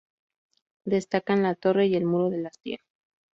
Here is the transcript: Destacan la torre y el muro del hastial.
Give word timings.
Destacan 0.83 1.43
la 1.43 1.53
torre 1.53 1.85
y 1.85 1.93
el 1.95 2.05
muro 2.05 2.31
del 2.31 2.47
hastial. 2.47 2.79